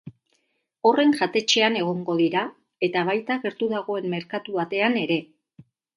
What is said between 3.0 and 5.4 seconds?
baita gertu dagoen merkatu batean ere.